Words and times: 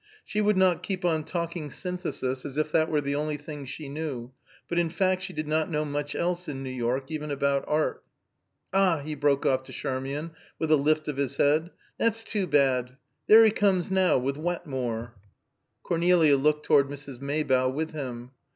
She 0.25 0.41
would 0.41 0.57
not 0.57 0.81
keep 0.81 1.05
on 1.05 1.25
talking 1.25 1.69
Synthesis, 1.69 2.43
as 2.43 2.57
if 2.57 2.71
that 2.71 2.89
were 2.89 3.01
the 3.01 3.13
only 3.13 3.37
thing 3.37 3.65
she 3.65 3.87
knew, 3.87 4.31
but 4.67 4.79
in 4.79 4.89
fact 4.89 5.21
she 5.21 5.31
did 5.31 5.47
not 5.47 5.69
know 5.69 5.85
much 5.85 6.15
else 6.15 6.47
in 6.47 6.63
New 6.63 6.71
York, 6.71 7.11
even 7.11 7.29
about 7.29 7.63
art. 7.67 8.03
"Ah!" 8.73 9.01
he 9.01 9.13
broke 9.13 9.45
off 9.45 9.61
to 9.65 9.71
Charmian, 9.71 10.31
with 10.57 10.71
a 10.71 10.75
lift 10.75 11.07
of 11.07 11.17
his 11.17 11.37
head. 11.37 11.69
"That's 11.99 12.23
too 12.23 12.47
bad! 12.47 12.97
There 13.27 13.45
he 13.45 13.51
comes 13.51 13.91
now, 13.91 14.17
with 14.17 14.37
Wetmore!" 14.37 15.13
Cornelia 15.83 16.35
looked 16.35 16.65
toward 16.65 16.89
Mrs. 16.89 17.21
Maybough 17.21 17.69
with 17.69 17.91
him. 17.91 18.31